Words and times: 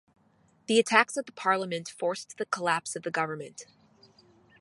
The 0.65 0.79
attacks 0.79 1.15
at 1.15 1.27
the 1.27 1.31
Parliament 1.31 1.87
forced 1.95 2.39
the 2.39 2.47
collapse 2.47 2.95
of 2.95 3.03
the 3.03 3.11
government. 3.11 3.67